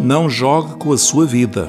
[0.00, 1.68] Não jogue com a sua vida.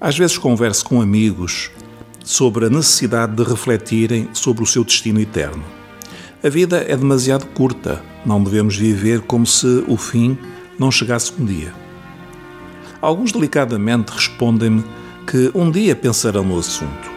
[0.00, 1.70] Às vezes converso com amigos
[2.22, 5.64] sobre a necessidade de refletirem sobre o seu destino eterno.
[6.42, 10.36] A vida é demasiado curta, não devemos viver como se o fim
[10.78, 11.72] não chegasse um dia.
[13.00, 14.84] Alguns delicadamente respondem-me
[15.26, 17.10] que um dia pensarão no assunto.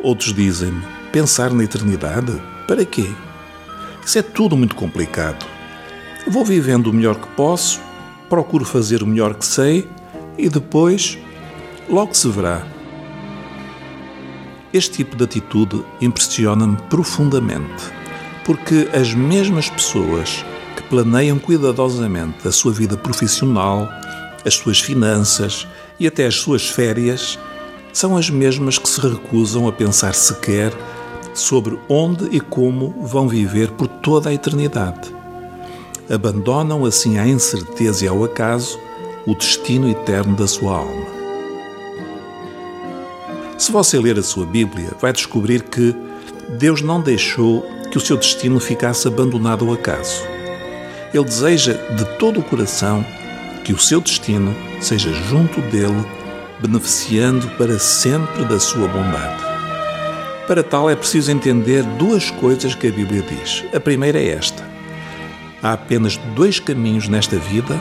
[0.00, 2.40] Outros dizem-me: pensar na eternidade?
[2.66, 3.08] Para quê?
[4.08, 5.44] Isso é tudo muito complicado.
[6.26, 7.78] Vou vivendo o melhor que posso,
[8.26, 9.86] procuro fazer o melhor que sei
[10.38, 11.18] e depois
[11.90, 12.66] logo se verá.
[14.72, 17.84] Este tipo de atitude impressiona-me profundamente,
[18.46, 20.42] porque as mesmas pessoas
[20.74, 23.86] que planeiam cuidadosamente a sua vida profissional,
[24.42, 25.68] as suas finanças
[26.00, 27.38] e até as suas férias
[27.92, 30.72] são as mesmas que se recusam a pensar sequer
[31.38, 35.14] sobre onde e como vão viver por toda a eternidade.
[36.10, 38.78] Abandonam assim à incerteza e ao acaso
[39.26, 41.06] o destino eterno da sua alma.
[43.58, 45.94] Se você ler a sua Bíblia, vai descobrir que
[46.58, 50.22] Deus não deixou que o seu destino ficasse abandonado ao acaso.
[51.12, 53.04] Ele deseja de todo o coração
[53.64, 56.06] que o seu destino seja junto dele,
[56.60, 59.47] beneficiando para sempre da sua bondade.
[60.48, 63.62] Para tal é preciso entender duas coisas que a Bíblia diz.
[63.74, 64.66] A primeira é esta:
[65.62, 67.78] há apenas dois caminhos nesta vida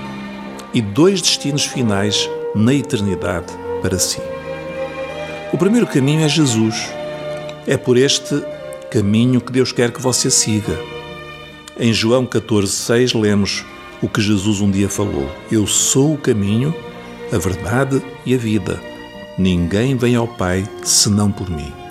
[0.73, 4.19] e dois destinos finais na eternidade para si.
[5.53, 6.89] O primeiro caminho é Jesus.
[7.65, 8.43] É por este
[8.91, 10.77] caminho que Deus quer que você siga.
[11.79, 13.63] Em João 14,6 lemos
[14.01, 16.75] o que Jesus um dia falou: Eu sou o caminho,
[17.31, 18.77] a verdade e a vida.
[19.37, 21.86] Ninguém vem ao Pai senão por mim.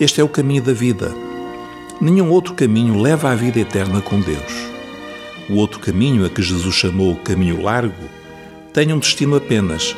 [0.00, 1.14] Este é o caminho da vida.
[2.00, 4.52] Nenhum outro caminho leva à vida eterna com Deus.
[5.48, 8.08] O outro caminho, a que Jesus chamou caminho largo,
[8.72, 9.94] tem um destino apenas: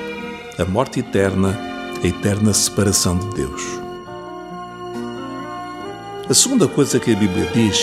[0.58, 1.58] a morte eterna,
[2.02, 3.62] a eterna separação de Deus.
[6.28, 7.78] A segunda coisa que a Bíblia diz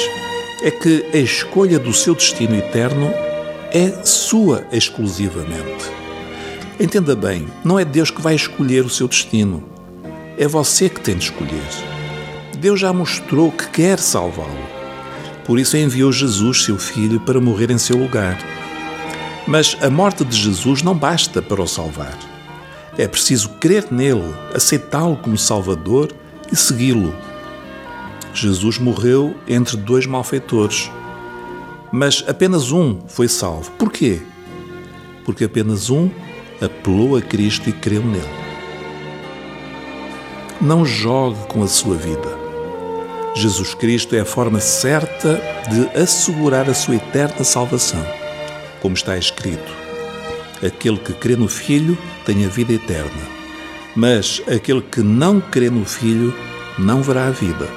[0.63, 3.11] é que a escolha do seu destino eterno
[3.71, 5.89] é sua exclusivamente.
[6.79, 9.63] Entenda bem, não é Deus que vai escolher o seu destino.
[10.37, 11.90] É você que tem de escolher.
[12.61, 14.69] Deus já mostrou que quer salvá-lo.
[15.45, 18.37] Por isso enviou Jesus, seu filho, para morrer em seu lugar.
[19.47, 22.15] Mas a morte de Jesus não basta para o salvar.
[22.99, 26.11] É preciso crer nele, aceitá-lo como Salvador
[26.51, 27.15] e segui-lo.
[28.31, 30.91] Jesus morreu entre dois malfeitores,
[31.91, 33.71] mas apenas um foi salvo.
[33.71, 34.21] Por quê?
[35.25, 36.11] Porque apenas um
[36.61, 38.23] apelou a Cristo e creu nele.
[40.61, 42.40] Não jogue com a sua vida.
[43.33, 48.05] Jesus Cristo é a forma certa de assegurar a sua eterna salvação.
[48.81, 49.71] Como está escrito:
[50.65, 53.21] Aquele que crê no Filho tem a vida eterna,
[53.95, 56.35] mas aquele que não crê no Filho
[56.77, 57.69] não verá a vida,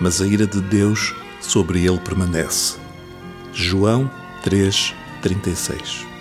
[0.00, 2.76] mas a ira de Deus sobre ele permanece.
[3.52, 4.10] João
[4.44, 6.11] 3:36